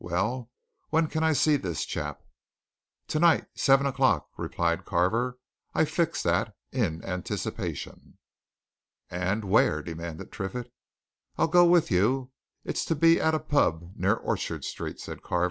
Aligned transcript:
"Well, 0.03 0.49
when 0.89 1.05
can 1.09 1.23
I 1.23 1.33
see 1.33 1.57
this 1.57 1.85
chap?" 1.85 2.23
"Tonight 3.07 3.45
seven 3.53 3.85
o'clock," 3.85 4.31
replied 4.35 4.83
Carver. 4.83 5.37
"I 5.75 5.85
fixed 5.85 6.23
that, 6.23 6.55
in 6.71 7.05
anticipation." 7.05 8.17
"And 9.11 9.45
where?" 9.45 9.83
demanded 9.83 10.31
Triffitt. 10.31 10.73
"I'll 11.37 11.49
go 11.49 11.65
with 11.65 11.91
you 11.91 12.31
it's 12.63 12.83
to 12.85 12.95
be 12.95 13.21
at 13.21 13.35
a 13.35 13.39
pub 13.39 13.91
near 13.95 14.15
Orchard 14.15 14.65
Street," 14.65 14.99
said 14.99 15.21
Carver. 15.21 15.39